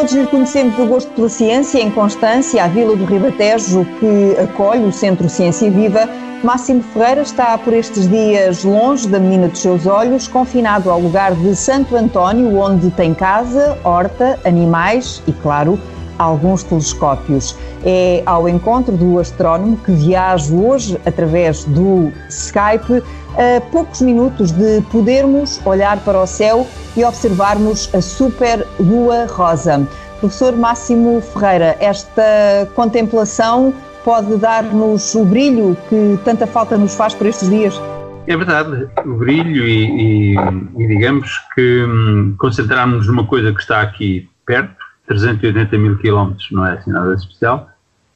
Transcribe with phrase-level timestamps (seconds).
[0.00, 4.82] Todos lhe conhecemos o gosto pela ciência, em Constância, a Vila do Ribatejo, que acolhe
[4.82, 6.08] o Centro Ciência Viva.
[6.42, 11.34] Máximo Ferreira está por estes dias longe da menina dos seus olhos, confinado ao lugar
[11.34, 15.78] de Santo António, onde tem casa, horta, animais e, claro,
[16.20, 17.56] alguns telescópios.
[17.84, 23.02] É ao encontro do astrónomo que viajo hoje através do Skype
[23.34, 26.66] a poucos minutos de podermos olhar para o céu
[26.96, 29.86] e observarmos a super lua rosa.
[30.18, 33.72] Professor Máximo Ferreira, esta contemplação
[34.04, 37.80] pode dar-nos o brilho que tanta falta nos faz por estes dias?
[38.26, 40.36] É verdade, o brilho e, e,
[40.78, 44.76] e digamos que hum, concentrarmos numa coisa que está aqui perto,
[45.10, 47.68] 380 mil quilómetros, não é assim nada especial.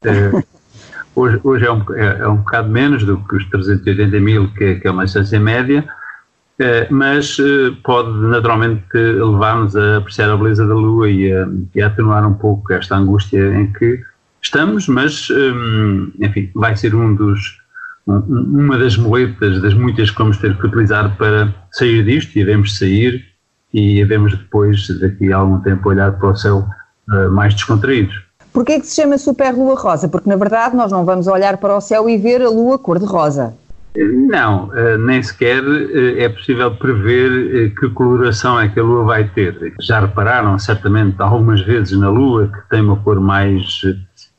[0.04, 0.30] É,
[1.14, 4.76] hoje, hoje é, um, é, é, um bocado menos do que os 380 mil, que,
[4.76, 5.84] que é uma distância média,
[6.60, 11.82] é, mas é, pode naturalmente levar-nos a apreciar a beleza da Lua e a, e
[11.82, 14.00] a atenuar um pouco esta angústia em que
[14.40, 15.28] estamos, mas,
[16.20, 17.58] enfim, vai ser um dos,
[18.06, 22.78] uma das moletas, das muitas que vamos ter que utilizar para sair disto, e devemos
[22.78, 23.24] sair,
[23.72, 26.68] e devemos depois, daqui a algum tempo, olhar para o céu
[27.08, 28.22] uh, mais descontraídos.
[28.52, 30.08] Porquê que se chama super lua rosa?
[30.08, 33.54] Porque na verdade nós não vamos olhar para o céu e ver a lua cor-de-rosa.
[33.96, 35.62] Não, uh, nem sequer
[36.18, 39.72] é possível prever que coloração é que a Lua vai ter.
[39.80, 43.80] Já repararam, certamente, algumas vezes na Lua que tem uma cor mais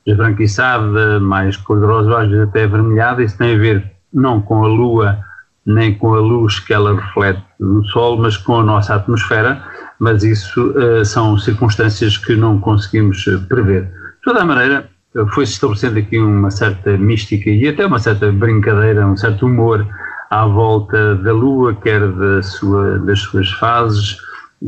[0.06, 3.24] esbranquiçada, mais cor-de-rosa, às vezes até avermelhada.
[3.24, 5.24] Isso tem a ver não com a Lua
[5.66, 9.62] nem com a luz que ela reflete no Sol, mas com a nossa atmosfera,
[10.00, 13.84] mas isso uh, são circunstâncias que não conseguimos eh, prever.
[13.84, 14.90] De toda maneira,
[15.34, 19.88] foi-se estabelecendo aqui uma certa mística e até uma certa brincadeira, um certo humor
[20.30, 24.18] à volta da Lua, quer da sua, das suas fases,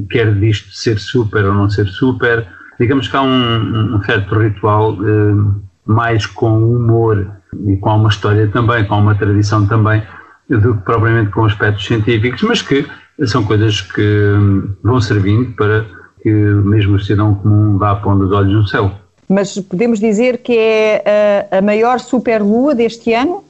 [0.10, 2.48] quer disto ser super ou não ser super.
[2.80, 7.28] Digamos que há um, um certo ritual uh, mais com humor
[7.66, 10.02] e com uma história também, com uma tradição também,
[10.50, 12.86] do que propriamente com aspectos científicos, mas que
[13.26, 15.86] são coisas que hum, vão servindo para
[16.22, 18.92] que mesmo o cidadão comum vá pondo os olhos no céu.
[19.30, 23.44] Mas podemos dizer que é a, a maior superlua deste ano?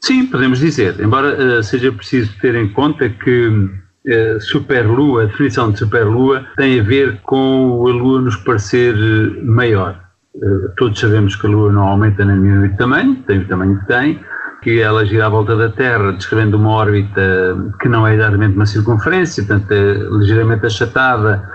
[0.00, 5.70] Sim, podemos dizer, embora uh, seja preciso ter em conta que uh, superlua, a definição
[5.72, 8.94] de superlua, tem a ver com a lua nos parecer
[9.42, 9.98] maior.
[10.34, 13.80] Uh, todos sabemos que a lua não aumenta nem diminui de tamanho, tem o tamanho
[13.80, 14.20] que tem,
[14.62, 18.66] que ela gira à volta da Terra, descrevendo uma órbita que não é exatamente uma
[18.66, 21.48] circunferência, portanto é ligeiramente achatada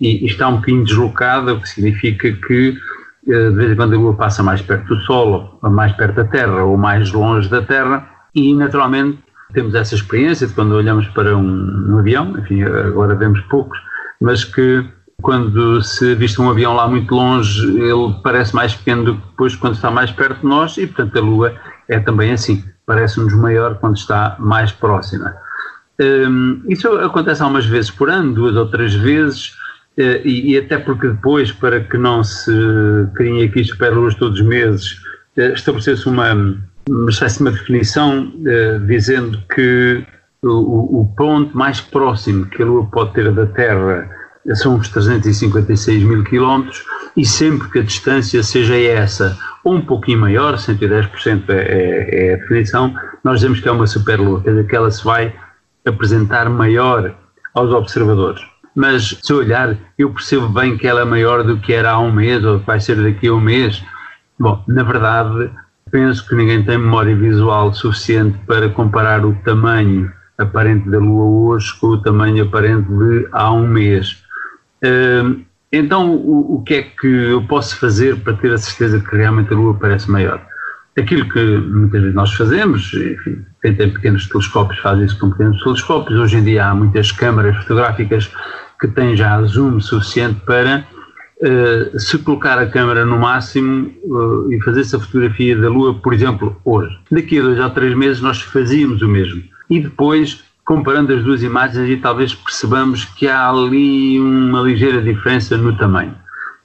[0.00, 2.76] e, e está um bocadinho deslocada, o que significa que
[3.28, 6.16] eh, de vez em quando a Lua passa mais perto do Sol, ou mais perto
[6.16, 9.18] da Terra, ou mais longe da Terra, e naturalmente
[9.52, 13.78] temos essa experiência de quando olhamos para um, um avião, enfim, agora vemos poucos,
[14.20, 14.84] mas que
[15.20, 19.56] quando se viste um avião lá muito longe, ele parece mais pequeno do que depois
[19.56, 21.54] quando está mais perto de nós, e portanto a Lua
[21.88, 25.34] é também assim, parece-nos maior quando está mais próxima.
[26.00, 29.48] Um, isso acontece algumas vezes por ano, duas ou três vezes,
[29.98, 32.52] uh, e, e, até porque depois, para que não se
[33.16, 34.92] criem aqui superluas todos os meses,
[35.36, 40.06] uh, estabelecesse uma, uma uma definição uh, dizendo que
[40.42, 44.17] o, o, ponto mais próximo que a Lua pode ter da Terra
[44.54, 46.84] são uns 356 mil quilómetros,
[47.16, 52.34] e sempre que a distância seja essa, ou um pouquinho maior, 110% é, é, é
[52.34, 52.94] a definição,
[53.24, 55.34] nós dizemos que é uma superlua, quer dizer que ela se vai
[55.86, 57.14] apresentar maior
[57.54, 58.42] aos observadores.
[58.74, 61.98] Mas se eu olhar, eu percebo bem que ela é maior do que era há
[61.98, 63.82] um mês ou vai ser daqui a um mês.
[64.38, 65.50] Bom, na verdade,
[65.90, 71.74] penso que ninguém tem memória visual suficiente para comparar o tamanho aparente da Lua hoje
[71.80, 74.22] com o tamanho aparente de há um mês.
[75.72, 79.52] Então, o, o, que é que eu posso fazer para ter a certeza que realmente
[79.52, 80.40] a Lua parece maior?
[80.98, 85.62] Aquilo que muitas vezes nós fazemos, enfim, quem tem pequenos telescópios faz isso com pequenos
[85.62, 86.18] telescópios.
[86.18, 88.30] Hoje em dia há muitas câmaras fotográficas
[88.80, 90.86] que têm já zoom suficiente para,
[91.42, 96.12] uh, se colocar a câmera no máximo uh, e fazer essa fotografia da Lua, por
[96.12, 96.96] exemplo, hoje.
[97.10, 99.42] Daqui a dois ou três meses nós fazíamos o mesmo.
[99.70, 105.56] E depois comparando as duas imagens e talvez percebamos que há ali uma ligeira diferença
[105.56, 106.14] no tamanho.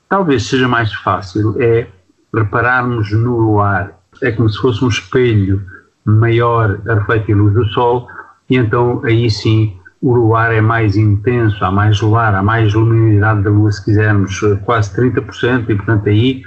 [0.09, 1.88] Talvez seja mais fácil é
[2.35, 5.65] repararmos no luar, é como se fosse um espelho
[6.03, 8.09] maior a refletir luz do sol
[8.50, 13.41] e então aí sim o luar é mais intenso, há mais luar, há mais luminosidade
[13.41, 16.44] da lua se quisermos, quase 30% e portanto aí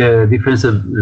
[0.00, 1.00] a diferença eh,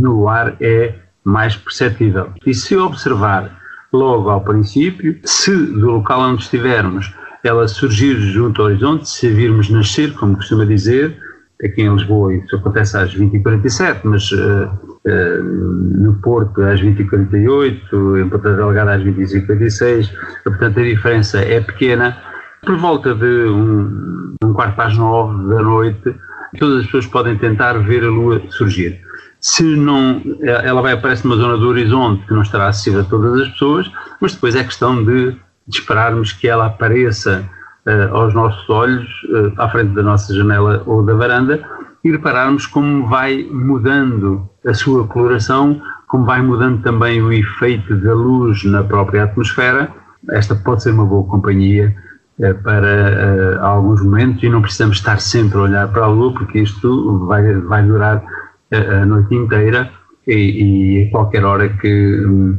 [0.00, 2.30] no luar é mais perceptível.
[2.46, 3.61] E se observar
[3.92, 7.12] logo ao princípio, se do local onde estivermos
[7.44, 11.16] ela surgir junto ao horizonte, se a virmos nascer, como costuma dizer,
[11.64, 14.70] aqui em Lisboa isso acontece às 20h47, mas uh,
[15.06, 20.10] uh, no Porto às 20h48, em Ponta Delgada às 20h56,
[20.44, 22.16] portanto a diferença é pequena.
[22.64, 26.14] Por volta de um, um quarto para as nove da noite,
[26.58, 29.00] todas as pessoas podem tentar ver a Lua surgir.
[29.44, 33.40] Se não, ela vai aparecer numa zona do horizonte que não estará acessível a todas
[33.40, 33.90] as pessoas,
[34.20, 35.32] mas depois é questão de,
[35.66, 37.44] de esperarmos que ela apareça
[37.84, 41.60] uh, aos nossos olhos, uh, à frente da nossa janela ou da varanda,
[42.04, 48.14] e repararmos como vai mudando a sua coloração, como vai mudando também o efeito da
[48.14, 49.90] luz na própria atmosfera.
[50.30, 51.92] Esta pode ser uma boa companhia
[52.38, 56.60] uh, para alguns momentos e não precisamos estar sempre a olhar para a lua, porque
[56.60, 58.22] isto vai, vai durar
[58.72, 59.90] a noite inteira
[60.26, 62.58] e, e a qualquer hora que um,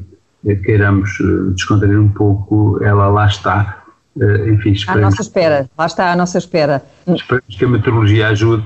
[0.64, 1.10] queiramos
[1.56, 3.84] descontrair um pouco, ela lá está
[4.16, 6.84] Uh, enfim, à nossa espera, lá está à nossa espera.
[7.08, 8.64] Esperemos que a meteorologia ajude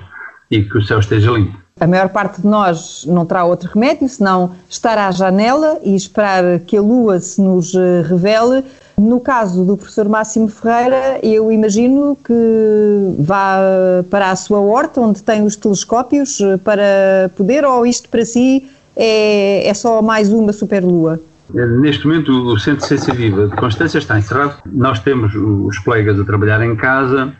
[0.52, 1.58] e que o céu esteja limpo.
[1.80, 6.60] A maior parte de nós não terá outro remédio senão estar à janela e esperar
[6.60, 8.64] que a lua se nos eh, revele.
[8.98, 12.34] No caso do professor Máximo Ferreira, eu imagino que
[13.20, 13.60] vá
[14.10, 18.68] para a sua horta, onde tem os telescópios, eh, para poder, ou isto para si
[18.96, 21.22] é, é só mais uma superlua?
[21.54, 24.58] Neste momento, o Centro de Ciência Viva de Constância está encerrado.
[24.66, 27.32] Nós temos os colegas a trabalhar em casa,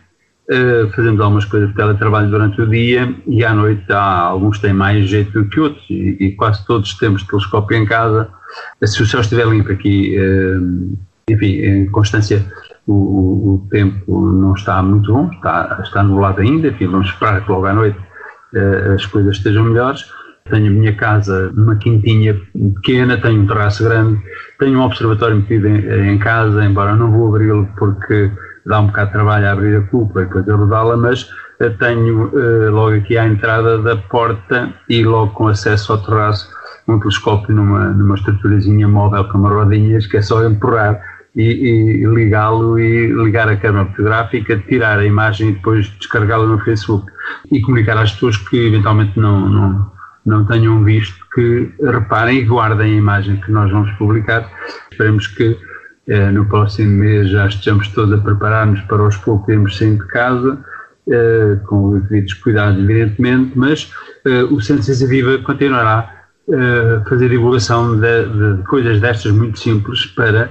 [0.50, 4.72] uh, fazemos algumas coisas de teletrabalho durante o dia e à noite há, alguns têm
[4.72, 8.28] mais jeito do que outros e, e quase todos temos telescópio em casa.
[8.84, 10.98] Se o céu estiver limpo aqui, uh,
[11.30, 12.44] enfim, em Constância
[12.86, 17.44] o, o, o, tempo não está muito bom, está, está nublado ainda, enfim, vamos esperar
[17.44, 17.98] que logo à noite
[18.54, 20.06] uh, as coisas estejam melhores
[20.50, 22.40] tenho a minha casa numa quintinha
[22.74, 24.20] pequena, tenho um terraço grande,
[24.58, 28.30] tenho um observatório metido em, em casa, embora não vou abri-lo porque
[28.68, 31.28] dá um bocado de trabalho a abrir a culpa e depois a rodá-la, mas
[31.60, 36.48] eh, tenho uh, logo aqui à entrada da porta e logo com acesso ao terraço
[36.86, 41.00] um telescópio numa, numa estruturazinha móvel com umas rodinhas que é só empurrar
[41.36, 46.58] e, e ligá-lo e ligar a câmera fotográfica, tirar a imagem e depois descarregá-la no
[46.60, 47.10] Facebook
[47.52, 49.98] e comunicar às pessoas que eventualmente não, não
[50.28, 54.48] não tenham visto, que reparem e guardem a imagem que nós vamos publicar.
[54.92, 55.56] Esperemos que eh,
[56.32, 60.58] no próximo mês já estejamos todos a preparar-nos para aos poucos saindo de casa,
[61.10, 63.92] eh, com os devidos cuidados, evidentemente, mas
[64.26, 66.14] eh, o Centro Ciência Viva continuará
[66.50, 70.50] a fazer divulgação de, de, coisas destas muito simples para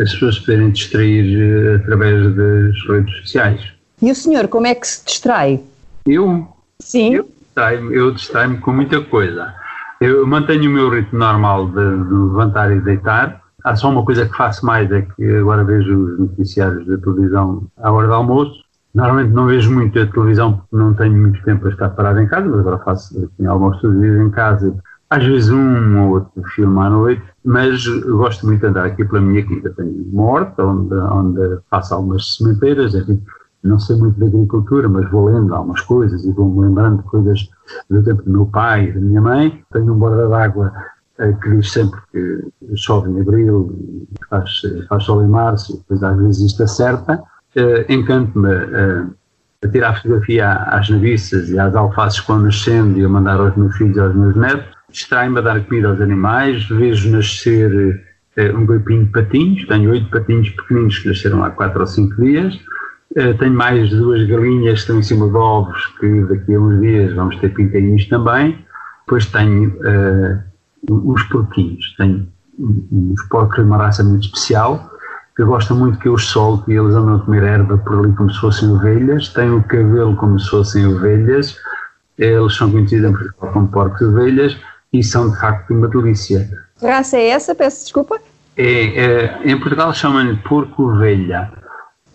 [0.00, 3.60] as pessoas poderem distrair eh, através das redes sociais.
[4.00, 5.60] E o senhor, como é que se distrai?
[6.06, 6.46] Eu?
[6.80, 7.14] Sim.
[7.14, 7.28] Eu?
[7.58, 8.14] distraio-me, eu
[8.60, 9.52] com muita coisa.
[10.00, 13.42] Eu mantenho o meu ritmo normal de, de, levantar e deitar.
[13.68, 17.66] Há só uma coisa que faço mais, é que agora vejo os noticiários da televisão
[17.76, 18.64] à hora do almoço.
[18.94, 22.26] Normalmente não vejo muito a televisão porque não tenho muito tempo para estar parado em
[22.26, 24.74] casa, mas agora faço assim, almoço todos os dias em casa.
[25.10, 29.20] Às vezes um ou outro filme à noite, mas gosto muito de andar aqui pela
[29.20, 29.68] minha quinta.
[29.76, 33.22] Tenho uma horta onde, onde faço algumas sementeiras, enfim,
[33.62, 37.50] não sei muito de agricultura, mas vou lendo algumas coisas e vou-me lembrando de coisas
[37.90, 39.62] do tempo do meu pai e da minha mãe.
[39.70, 40.72] Tenho um borda d'água
[41.18, 46.52] que diz sempre que chove em abril, faz, faz sol em março, depois às vezes
[46.52, 47.22] isto acerta.
[47.56, 49.04] Eh, Encanto-me eh,
[49.64, 53.76] a tirar fotografia às naviças e às alfaces quando nascendo e a mandar aos meus
[53.76, 54.68] filhos e aos meus netos.
[54.90, 58.04] Distrai-me a dar comida aos animais, vejo nascer
[58.36, 62.22] eh, um grupinho de patinhos, tenho oito patinhos pequeninos que nasceram há quatro ou cinco
[62.22, 62.58] dias
[63.38, 67.14] tenho mais duas galinhas que estão em cima de ovos, que daqui a uns dias
[67.14, 68.64] vamos ter pintainhos também.
[69.00, 69.74] Depois tenho
[70.90, 71.94] uns porquinhos.
[71.96, 74.90] Tenho uns porcos de uma raça muito especial,
[75.36, 78.12] que gostam muito que eu os solte e eles andam a comer erva por ali
[78.14, 79.28] como se fossem ovelhas.
[79.28, 81.56] Tenho o cabelo como se fossem ovelhas.
[82.18, 84.56] Eles são conhecidos em Portugal como porcos de ovelhas
[84.92, 86.48] e são de facto uma delícia.
[86.78, 87.54] Que raça é essa?
[87.54, 88.18] Peço desculpa.
[88.56, 91.52] É, é em Portugal chamam-lhe porco-ovelha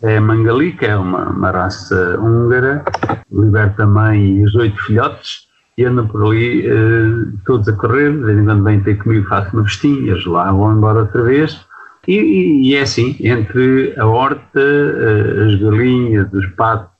[0.04, 2.84] é Mangali, que é uma, uma raça húngara,
[3.32, 8.12] liberta a mãe e os oito filhotes e andam por ali eh, todos a correr,
[8.12, 11.66] de vez em quando vêm ter comigo, faço uma vestinhas, lá vão embora outra vez.
[12.08, 16.94] E, e, e é assim, entre a horta, eh, as galinhas, os patos,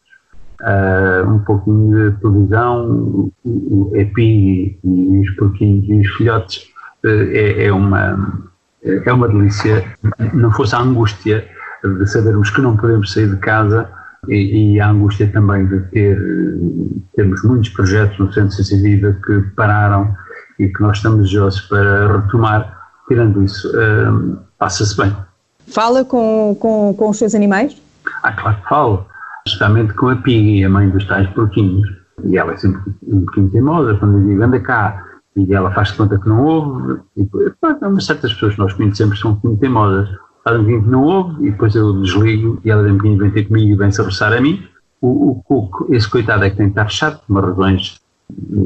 [0.62, 6.64] uh, um pouquinho de televisão, o, o EPI e os porquinhos e os filhotes,
[7.04, 8.50] uh, é, é, uma,
[8.84, 9.84] é uma delícia.
[10.34, 11.46] Não fosse a angústia
[11.84, 13.90] de sabermos que não podemos sair de casa
[14.28, 16.18] e, e, a angústia também de ter
[17.16, 20.16] termos muitos projetos no Centro de Ciência Viva que pararam
[20.60, 25.16] e que nós estamos desejosos para retomar, tirando isso, um, passa-se bem.
[25.68, 27.82] Fala com, com, com os seus animais?
[28.22, 29.06] Ah, claro que falo,
[29.48, 31.90] justamente com a Piggy, a mãe dos tais porquinhos.
[32.26, 35.04] E ela é sempre um pouquinho teimosa, quando eu digo anda cá,
[35.36, 37.02] e ela faz conta que não ouve.
[37.18, 37.26] E,
[37.60, 40.10] pá, certas pessoas que nós conhecemos são muito teimosas.
[40.44, 43.48] Faz um que não ouve, e depois eu desligo, e ela vem um vem ter
[43.48, 44.64] comigo e vem-se abraçar a mim.
[45.02, 48.02] O, o Cuco, esse coitado é que tem que estar fechado, por umas razões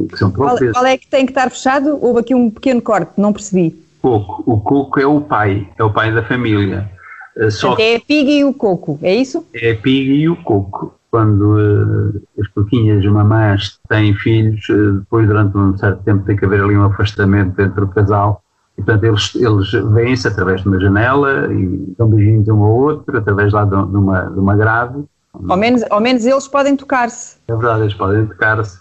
[0.10, 0.72] que são próprias.
[0.72, 1.98] Qual, qual é que tem que estar fechado?
[2.02, 3.76] Houve aqui um pequeno corte, não percebi.
[4.02, 4.44] Coco.
[4.46, 6.90] O Coco é o pai, é o pai da família.
[7.36, 9.46] Eh, só é a Pig e o Coco, é isso?
[9.54, 10.96] É a Pig e o Coco.
[11.10, 16.46] Quando uh, as porquinhas mamãs têm filhos, uh, depois durante um certo tempo tem que
[16.46, 18.44] haver ali um afastamento entre o casal.
[18.78, 23.18] E, portanto, eles, eles veem-se através de uma janela e dão beijinhos um ao outro,
[23.18, 25.04] através lá de, de uma, de uma grade.
[25.48, 27.38] Ao menos, ao menos eles podem tocar-se.
[27.48, 28.80] É verdade, eles podem tocar-se.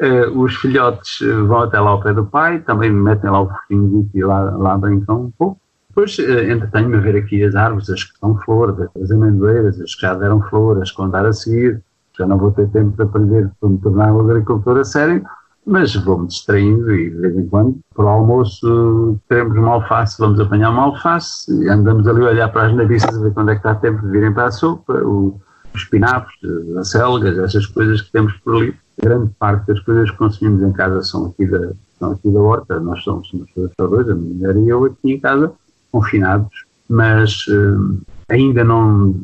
[0.00, 4.08] Uh, os filhotes vão até lá ao pé do pai, também metem lá o fofinho
[4.14, 5.60] e lá, lá brincam um pouco.
[5.88, 9.94] Depois uh, entretenho-me a ver aqui as árvores, as que estão flor, as amendoeiras, as
[9.94, 11.82] que já deram flor, as que vão dar a seguir.
[12.16, 15.24] Já não vou ter tempo de aprender para me tornar um agricultor a sério,
[15.68, 20.40] mas vou-me distraindo e de vez em quando, para o almoço, teremos uma alface, vamos
[20.40, 23.58] apanhar uma alface, andamos ali a olhar para as nabiças a ver quando é que
[23.58, 25.38] está tempo de virem para a sopa, o,
[25.74, 26.38] os espinafres,
[26.78, 28.74] as selgas, essas coisas que temos por ali.
[29.00, 32.80] Grande parte das coisas que consumimos em casa são aqui da, são aqui da horta,
[32.80, 35.52] nós somos, somos só dois, a minha mulher e eu aqui em casa,
[35.92, 39.14] confinados, mas uh, ainda não,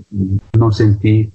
[0.57, 1.33] não senti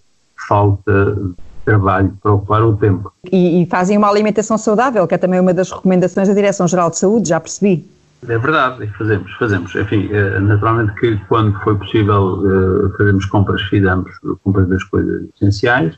[0.48, 1.18] falta
[1.66, 3.12] trabalho para ocupar o tempo.
[3.32, 6.98] E, e, fazem uma alimentação saudável, que é também uma das recomendações da Direção-Geral de
[6.98, 7.86] Saúde, já percebi.
[8.28, 9.76] É verdade, fazemos, fazemos.
[9.76, 14.12] Enfim, eh, naturalmente que quando foi possível eh, fazermos compras, fizemos
[14.44, 15.98] compras das coisas essenciais.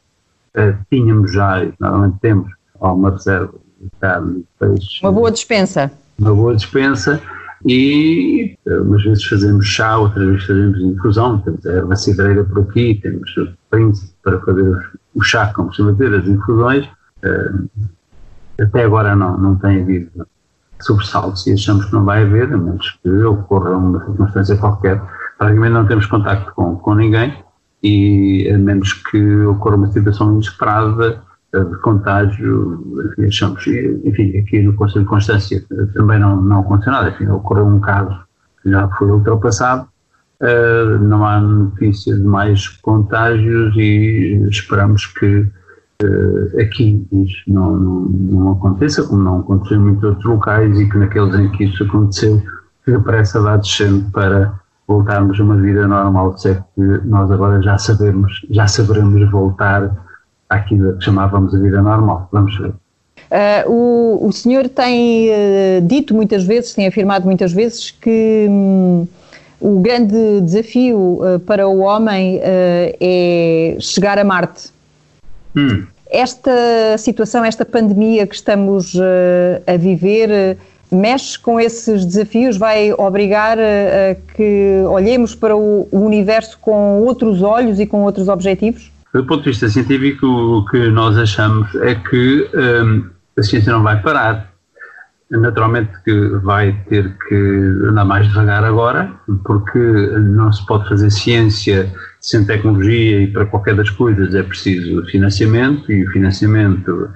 [0.90, 5.00] Tínhamos já, normalmente temos, uma reserva de carne, peixe.
[5.02, 5.90] Uma boa dispensa.
[6.20, 7.22] Uma boa dispensa
[7.66, 13.00] e umas vezes fazemos chá, outras vezes fazemos infusão, temos a erva cidreira por aqui,
[13.02, 16.90] temos o príncipe para fazer o chá, como se dizer, as infusões.
[17.24, 17.52] Eh,
[18.62, 20.28] até agora não, não tem havido
[20.80, 25.02] sobressaltos e achamos que não vai haver, a menos que ocorra uma circunstância qualquer.
[25.38, 27.44] Praticamente não temos contacto com, com ninguém
[27.84, 31.22] e a menos que ocorra uma situação inesperada,
[31.54, 32.82] de contágio,
[33.12, 37.66] enfim, achamos, enfim, aqui no Conselho de Constância também não, não aconteceu nada, enfim, ocorreu
[37.66, 38.18] um caso
[38.64, 39.88] que já foi ultrapassado,
[40.42, 45.42] uh, não há notícia de mais contágios e esperamos que
[46.04, 50.90] uh, aqui isso não, não, não, aconteça, como não aconteceu em muitos outros locais e
[50.90, 52.42] que naqueles em que isso aconteceu,
[52.86, 54.54] que depressa vá descendo para
[54.88, 60.11] voltarmos a uma vida normal, é que nós agora já sabemos, já saberemos voltar
[60.52, 62.28] àquilo que chamávamos a vida normal.
[62.32, 62.70] Vamos ver.
[63.32, 69.08] Uh, o, o senhor tem uh, dito muitas vezes, tem afirmado muitas vezes que um,
[69.60, 74.70] o grande desafio uh, para o homem é chegar a Marte.
[75.56, 75.86] Hum.
[76.10, 79.00] Esta situação, esta pandemia que estamos
[79.66, 80.58] a viver,
[80.92, 87.80] mexe com esses desafios, vai obrigar a que olhemos para o universo com outros olhos
[87.80, 88.91] e com outros objetivos?
[89.14, 93.84] Do ponto de vista científico, o que nós achamos é que um, a ciência não
[93.84, 94.52] vai parar.
[95.30, 97.36] Naturalmente que vai ter que
[97.90, 99.12] andar mais devagar agora,
[99.46, 105.06] porque não se pode fazer ciência sem tecnologia e para qualquer das coisas é preciso
[105.06, 107.10] financiamento e o financiamento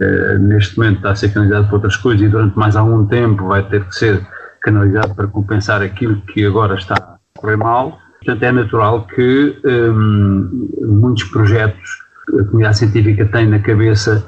[0.00, 3.48] eh, neste momento está a ser canalizado para outras coisas e durante mais algum tempo
[3.48, 4.20] vai ter que ser
[4.60, 10.68] canalizado para compensar aquilo que agora está a correr mal Portanto, é natural que um,
[10.80, 14.24] muitos projetos que a comunidade científica tem na cabeça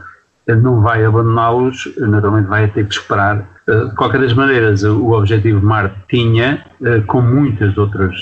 [0.49, 3.49] eh, não vai abandoná-los, naturalmente vai ter que esperar.
[3.69, 8.15] Eh, de qualquer das maneiras, o objetivo Marte tinha, eh, como muitas outras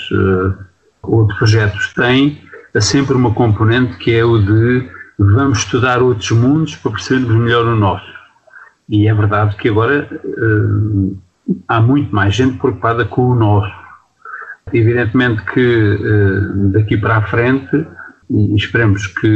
[1.01, 2.39] outros projetos têm,
[2.79, 4.89] sempre uma componente que é o de
[5.19, 8.07] vamos estudar outros mundos para percebermos melhor o nosso.
[8.87, 10.07] E é verdade que agora
[11.67, 13.82] há muito mais gente preocupada com o nosso
[14.71, 17.85] Evidentemente que eh, daqui para a frente,
[18.29, 19.27] e esperemos que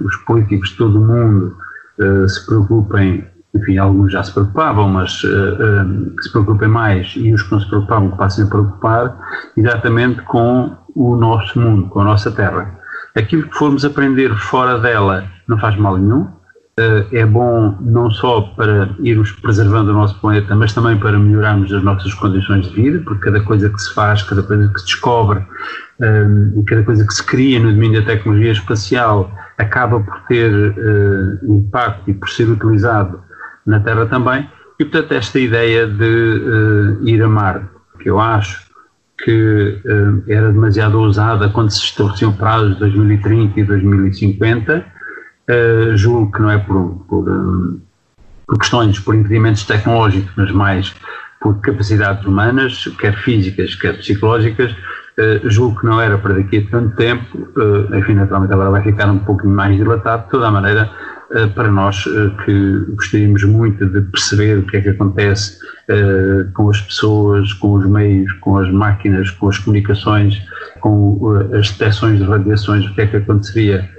[0.00, 1.56] os, políticos de todo o mundo
[1.98, 3.24] eh, se preocupem,
[3.54, 7.68] enfim, alguns já se preocupavam, mas eh, se preocupem mais e os que não se
[7.68, 9.18] preocupavam que passem a preocupar
[9.56, 12.78] exatamente com o nosso mundo, com a nossa Terra.
[13.16, 16.28] Aquilo que formos aprender fora dela não faz mal nenhum,
[16.76, 21.82] é bom não só para irmos preservando o nosso planeta, mas também para melhorarmos as
[21.84, 25.44] nossas condições de vida, porque cada coisa que se faz, cada coisa que se descobre,
[26.00, 26.26] eh,
[26.66, 32.10] cada coisa que se cria no domínio da tecnologia espacial acaba por ter uh, impacto
[32.10, 33.22] e por ser utilizado
[33.64, 34.50] na Terra também.
[34.80, 37.68] E, portanto, esta ideia de ir a Marte,
[38.00, 38.64] que eu acho
[39.22, 39.80] que
[40.26, 44.93] era demasiado ousada quando se estabeleciam prazos de 2030 e 2050.
[45.48, 47.78] Uh, julgo que não é por, por, um,
[48.46, 50.94] por, questões, por impedimentos tecnológicos, mas mais
[51.38, 54.72] por capacidades humanas, quer físicas, quer psicológicas.
[54.72, 58.82] Uh, julgo que não era para daqui a tanto tempo, uh, enfim, naturalmente agora vai
[58.82, 60.24] ficar um pouco mais dilatado.
[60.24, 60.90] De toda a maneira,
[61.54, 62.04] para nós
[62.44, 65.58] que gostaríamos muito de perceber o que é que acontece
[66.52, 70.40] com as pessoas, com os meios, com as máquinas, com as comunicações,
[70.80, 73.90] com as detecções de radiações, o que é que aconteceria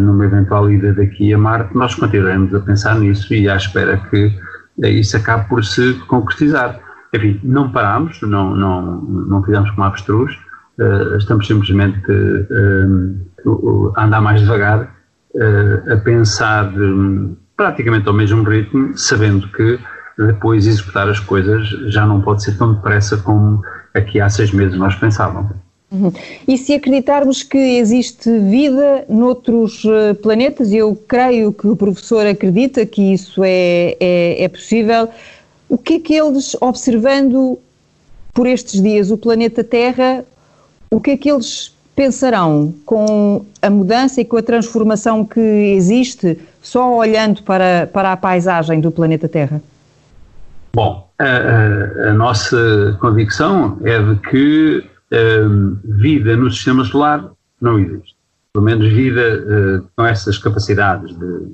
[0.00, 4.32] numa eventual ida daqui a Marte, nós continuaremos a pensar nisso e à espera que
[4.82, 6.80] isso acabe por se concretizar.
[7.14, 10.36] Enfim, não paramos, não, não, não fizemos como avestruz,
[11.18, 12.02] estamos simplesmente
[13.96, 14.92] a andar mais devagar,
[15.90, 19.78] a pensar hum, praticamente ao mesmo ritmo, sabendo que
[20.18, 23.62] depois executar as coisas já não pode ser tão depressa como
[23.94, 25.52] aqui há seis meses nós pensávamos.
[25.92, 26.10] Uhum.
[26.48, 32.86] E se acreditarmos que existe vida noutros uh, planetas, eu creio que o professor acredita
[32.86, 35.10] que isso é, é, é possível,
[35.68, 37.58] o que é que eles, observando
[38.32, 40.24] por estes dias o planeta Terra,
[40.90, 46.38] o que é que eles pensarão com a mudança e com a transformação que existe
[46.62, 49.60] só olhando para, para a paisagem do planeta Terra?
[50.74, 57.78] Bom, a, a, a, nossa convicção é de que um, vida no sistema solar não
[57.78, 58.16] existe.
[58.52, 61.52] Pelo menos vida uh, com essas capacidades de,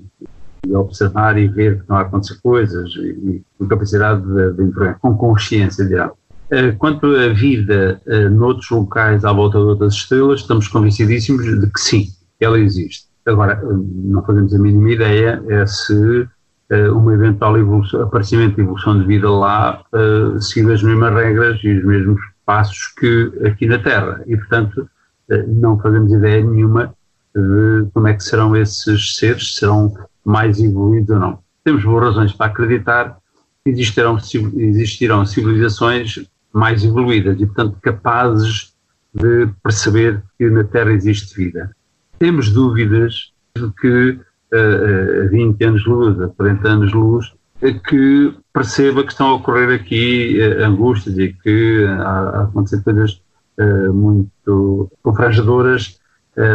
[0.67, 5.17] de, observar e ver que não há acontecer coisas e, com capacidade de, de com
[5.17, 6.11] consciência, dirá.
[6.51, 11.67] Uh, quanto à vida uh, noutros locais à volta de outras estrelas, estamos convencidíssimos de
[11.71, 12.07] que sim,
[12.41, 13.07] ela existe.
[13.27, 18.99] Agora, não fazemos a mínima ideia é se uh, uma eventual evolução, aparecimento e evolução
[18.99, 23.79] de vida lá uh, seguindo as mesmas regras e os mesmos passos que aqui na
[23.79, 24.23] Terra.
[24.27, 24.89] E, portanto,
[25.31, 26.95] uh, não fazemos ideia nenhuma
[27.35, 29.95] de como é que serão esses seres, serão
[30.25, 31.39] mais evoluídos ou não.
[31.63, 33.19] Temos boas razões para acreditar
[33.63, 34.17] que existirão,
[34.57, 38.73] existirão civilizações mais evoluídas e, portanto, capazes
[39.13, 41.71] de perceber que na Terra existe vida.
[42.19, 44.19] Temos dúvidas de que
[44.51, 51.19] a 20 anos-luz, a 40 anos-luz, que perceba que estão a ocorrer aqui uh, angústias
[51.19, 53.21] e que há, a acontecer coisas
[53.59, 55.99] uh, muito confrangedoras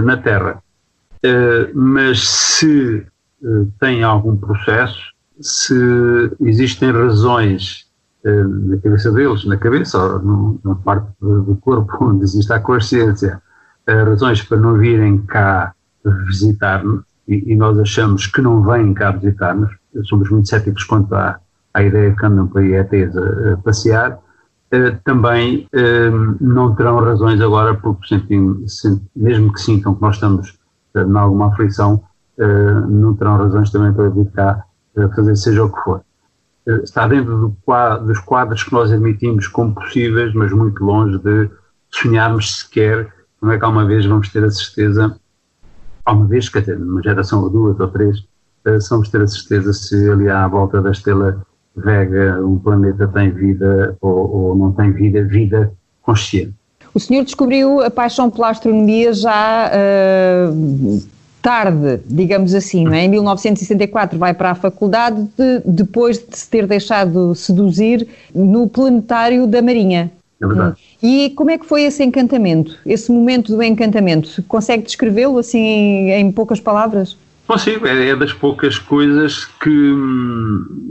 [0.06, 0.64] na Terra.
[1.74, 3.06] mas se
[3.78, 5.12] tem algum processo,
[5.42, 5.76] se
[6.40, 7.86] existem razões
[8.24, 13.42] na cabeça deles, na cabeça ou na parte do corpo onde existe a consciência,
[13.86, 15.74] razões para não virem cá
[16.06, 21.40] visitar-nos, e, nós achamos que não vêm cá visitar-nos, somos muito céticos quanto à,
[21.74, 27.00] à ideia que andam para aí ETs a, a passear, uh, também uh, não terão
[27.00, 28.66] razões agora, porque sentem,
[29.16, 30.58] mesmo que sintam que nós estamos
[30.96, 32.04] uh, em alguma aflição,
[32.90, 34.66] não terão razões também para vir cá
[35.16, 36.02] fazer seja o que for.
[36.82, 41.48] está dentro do quadro, dos quadros que nós admitimos como possíveis, mas muito longe de
[41.92, 45.16] sonharmos sequer como é que alguma vez vamos ter a certeza
[46.06, 48.26] há uma vez, quer dizer, numa geração ou duas ou três,
[48.66, 51.46] uh, vamos ter a certeza se ali à volta da estrela
[51.76, 55.74] Vega um planeta tem vida ou, ou não tem vida, vida
[56.04, 56.54] consciente.
[56.94, 61.02] O senhor descobriu a paixão pela astronomia já uh,
[61.42, 63.06] tarde, digamos assim, não é?
[63.06, 69.48] em 1964 vai para a faculdade de, depois de se ter deixado seduzir no planetário
[69.48, 70.12] da Marinha.
[70.40, 70.76] É verdade.
[71.02, 74.44] E como é que foi esse encantamento, esse momento do encantamento?
[74.44, 75.60] Consegue descrevê-lo assim
[76.12, 77.18] em poucas palavras?
[77.48, 79.96] Consigo, é, é, das poucas coisas que,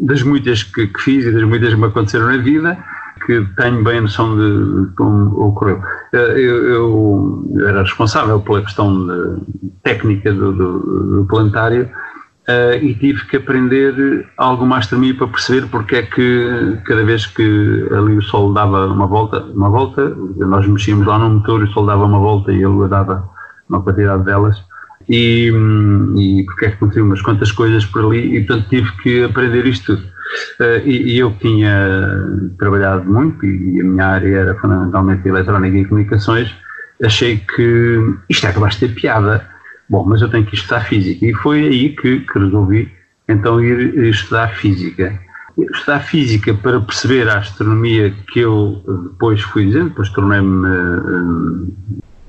[0.03, 2.77] das muitas que, que, fiz e das muitas que me aconteceram na vida,
[3.25, 5.81] que tenho bem a noção de como ocorreu.
[6.12, 10.79] Eh, eu, eu era responsável pela questão de, técnica do, do,
[11.19, 11.88] do planetário
[12.43, 17.88] Uh, e tive que aprender alguma astronomia para perceber porque é que cada vez que
[17.93, 21.73] ali o Sol dava uma volta, uma volta, nós mexíamos lá no motor e o
[21.73, 23.31] Sol dava uma volta e a Lua dava
[23.69, 24.61] uma quantidade delas
[25.09, 25.51] e,
[26.17, 29.67] e porque é que aconteciam umas quantas coisas por ali e portanto tive que aprender
[29.67, 30.12] isto tudo.
[30.61, 32.27] Uh, e, e, eu tinha
[32.59, 36.55] trabalhado muito e a minha área era fundamentalmente eletrónica e comunicações,
[37.03, 39.53] achei que isto é acabaste de ter piada
[39.93, 41.27] Bom, mas eu tenho que estudar física.
[41.27, 42.91] E foi aí que, que resolvi
[43.29, 45.21] então ir estudar física.
[45.59, 51.77] Estudar física para perceber a astronomia que eu depois fui dizendo, depois tornei-me uh,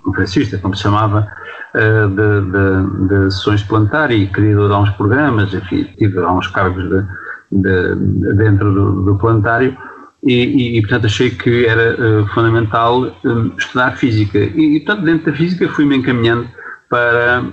[0.03, 1.27] conferencista, como se chamava,
[1.73, 6.83] uh, de, de, de, sessões planetárias e criador de uns programas, enfim, tive uns cargos
[6.89, 7.05] de,
[7.51, 9.75] de, dentro do, do planetário
[10.23, 14.37] e, e, portanto achei que era uh, fundamental um, estudar física.
[14.37, 16.47] E, e, portanto dentro da física fui-me encaminhando
[16.89, 17.43] para,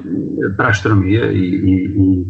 [0.57, 2.27] para a astronomia e,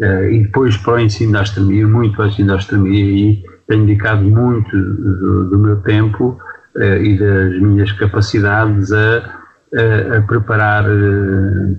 [0.00, 3.42] uh, e, depois para o ensino da astronomia, muito para o ensino da astronomia e
[3.68, 6.38] tenho dedicado muito do, do meu tempo
[6.76, 9.43] e das minhas capacidades a,
[9.74, 10.84] a, preparar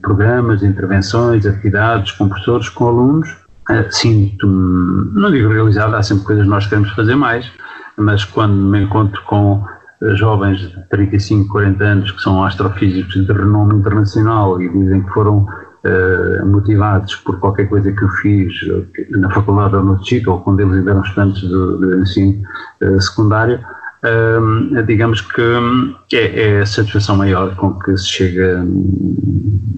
[0.02, 3.36] programas, intervenções, atividades com professores, com alunos.
[3.90, 7.52] Sinto-me, não digo realizado, há sempre coisas que nós queremos fazer mais,
[7.98, 9.64] mas quando me encontro com
[10.02, 15.10] eh, jovens de 35, 40 anos que são astrofísicos de renome internacional e dizem que
[15.12, 15.40] foram
[15.86, 18.54] uh, motivados por qualquer coisa que eu fiz
[19.12, 22.44] na faculdade ou no sítio, ou quando eles eram estudantes do, do ensino
[22.82, 23.60] uh, secundário,
[24.86, 25.42] digamos que
[26.14, 28.66] é, é, a satisfação maior com que se chega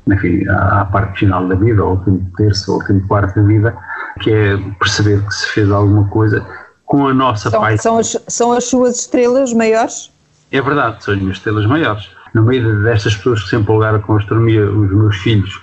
[0.07, 3.35] enfim, à, à parte final da vida, ou ao último terço, ou ao último quarto
[3.35, 3.77] da vida,
[4.19, 6.45] que é perceber que se fez alguma coisa
[6.85, 7.83] com a nossa são, paixão.
[7.83, 10.11] São as, são as suas estrelas maiores?
[10.51, 12.09] É verdade, são as minhas estrelas maiores.
[12.33, 15.61] No meio destas pessoas que se empolgaram com a astronomia, os meus filhos,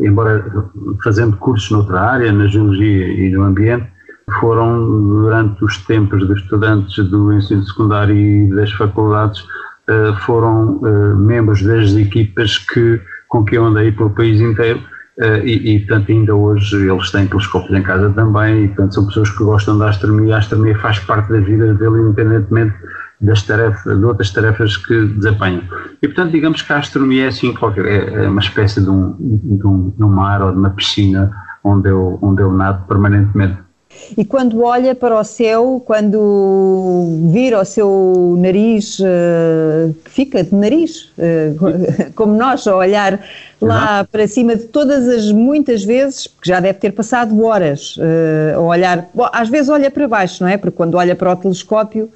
[0.00, 0.44] embora
[1.02, 3.86] fazendo cursos noutra área, na geologia e no ambiente,
[4.40, 11.16] foram, durante os tempos dos estudantes do ensino secundário e das faculdades, uh, foram uh,
[11.16, 14.80] membros das equipas que, com que eu andei pelo país inteiro
[15.18, 19.06] Uh, e, e, portanto, ainda hoje eles têm telescópios em casa também, e, portanto, são
[19.06, 20.36] pessoas que gostam da astronomia.
[20.36, 22.76] A astronomia faz parte da vida dele, independentemente
[23.20, 25.64] das tarefas, de outras tarefas que desempenham.
[26.00, 27.52] E, portanto, digamos que a astronomia é assim,
[27.84, 31.32] é, é uma espécie de um, de, um, de um mar ou de uma piscina
[31.64, 33.58] onde eu, onde eu nado permanentemente.
[34.16, 40.54] E quando olha para o céu, quando vira o seu nariz, uh, que fica de
[40.54, 43.20] nariz, uh, como nós, a olhar
[43.60, 48.56] lá para cima de todas as muitas vezes, porque já deve ter passado horas uh,
[48.56, 50.56] a olhar, bom, às vezes olha para baixo, não é?
[50.56, 52.10] Porque quando olha para o telescópio,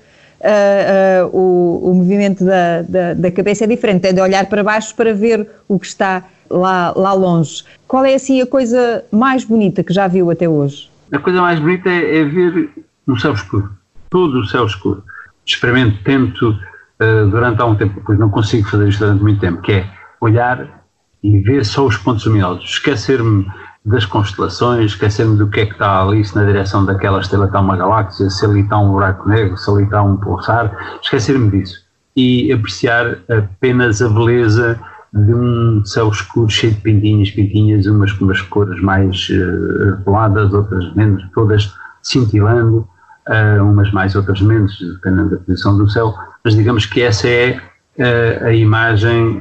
[1.32, 5.14] o, o, movimento da, da, da, cabeça é diferente, é de olhar para baixo para
[5.14, 7.62] ver o que está lá, lá longe.
[7.86, 10.91] Qual é assim a coisa mais bonita que já viu até hoje?
[11.12, 12.70] A coisa mais bonita é, é ver
[13.06, 13.70] um céu escuro,
[14.08, 15.04] todo o céu escuro.
[15.44, 19.72] Experimento, tento uh, durante algum tempo, pois não consigo fazer isto durante muito tempo, que
[19.72, 20.82] é olhar
[21.22, 23.46] e ver só os pontos luminosos, esquecer-me
[23.84, 27.60] das constelações, esquecer-me do que é que está ali, se na direção daquela estrela está
[27.60, 31.82] uma galáxia, se ali está um buraco negro, se ali está um pulsar, esquecer-me disso.
[32.16, 34.80] E apreciar apenas a beleza
[35.12, 40.94] de um céu escuro cheio de pintinhas, pintinhas, umas com umas cores mais uh, outras
[40.94, 42.88] menos, todas cintilando,
[43.28, 47.60] uh, umas mais, outras menos, dependendo da posição do céu, mas digamos que essa é
[47.98, 49.40] uh, a imagem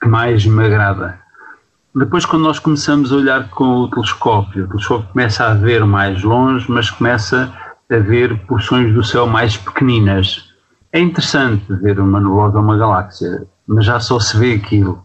[0.00, 1.18] que mais me agrada.
[1.94, 6.22] Depois, quando nós começamos a olhar com o telescópio, o telescópio começa a ver mais
[6.22, 7.52] longe, mas começa
[7.90, 10.54] a ver porções do céu mais pequeninas.
[10.92, 15.04] É interessante ver uma nebulosa ou uma galáxia mas já só se vê aquilo.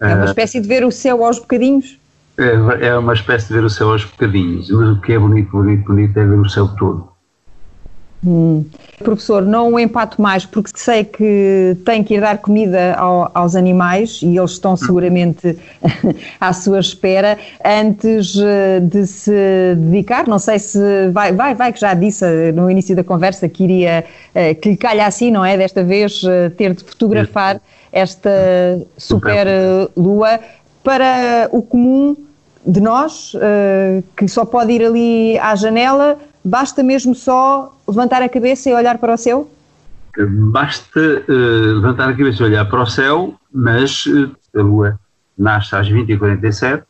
[0.00, 1.98] É uma espécie de ver o céu aos bocadinhos?
[2.38, 5.50] É, é uma espécie de ver o céu aos bocadinhos, mas o que é bonito,
[5.50, 7.08] bonito, bonito é ver o céu todo.
[8.24, 8.64] Hum.
[8.98, 13.54] Professor, não o empato mais porque sei que tem que ir dar comida ao, aos
[13.54, 15.56] animais e eles estão seguramente
[16.40, 20.26] à sua espera antes eh, de se dedicar.
[20.26, 23.62] Não sei se vai, vai, vai que já disse eh, no início da conversa que
[23.62, 25.56] iria, eh, que lhe calha assim, não é?
[25.56, 26.20] Desta vez
[26.56, 27.60] ter de fotografar
[27.92, 28.30] esta
[28.96, 29.46] super
[29.96, 30.40] lua
[30.82, 32.16] para o comum
[32.66, 33.32] de nós,
[34.16, 38.96] que só pode ir ali à janela Basta mesmo só levantar a cabeça e olhar
[38.96, 39.50] para o céu?
[40.50, 40.98] Basta
[41.28, 44.04] uh, levantar a cabeça e olhar para o céu, mas
[44.56, 44.98] a Lua
[45.36, 46.82] nasce às 20h47,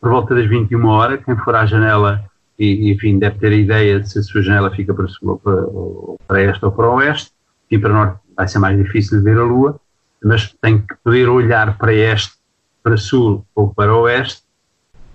[0.00, 2.22] por volta das 21 horas, quem for à janela
[2.58, 5.06] e, enfim, deve ter a ideia de se a sua janela fica para,
[5.42, 5.66] para,
[6.28, 7.32] para este ou para o oeste,
[7.70, 9.80] e para o norte vai ser mais difícil de ver a Lua,
[10.22, 12.34] mas tem que poder olhar para este,
[12.82, 14.42] para sul ou para oeste,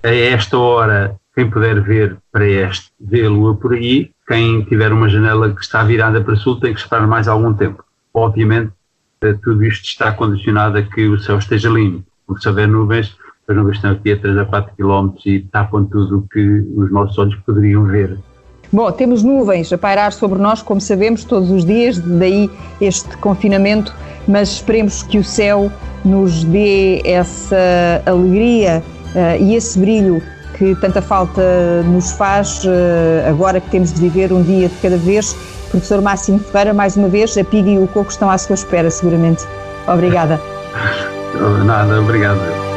[0.03, 4.11] a esta hora quem puder ver para este, vê a Lua por aí.
[4.27, 7.83] Quem tiver uma janela que está virada para sul tem que esperar mais algum tempo.
[8.13, 8.71] Obviamente,
[9.21, 12.05] eh, tudo isto está condicionado a que o céu esteja limpo.
[12.27, 13.15] Porque se houver nuvens,
[13.47, 16.91] as nuvens estão aqui a 3 a 4 km e tapam tudo o que os
[16.91, 18.17] nossos olhos poderiam ver.
[18.71, 23.93] Bom, temos nuvens a pairar sobre nós, como sabemos, todos os dias, daí este confinamento,
[24.25, 25.69] mas esperemos que o céu
[26.05, 28.81] nos dê essa alegria
[29.13, 30.21] uh, e esse brilho
[30.57, 34.97] que tanta falta nos faz eh, agora que temos de viver um dia de cada
[34.97, 35.35] vez.
[35.71, 38.91] Professor Máximo Ferreira, mais uma vez, a Pig e o Coco estão à sua espera,
[38.91, 39.43] seguramente.
[39.87, 40.39] Obrigada.
[41.65, 42.70] Nada, obrigado.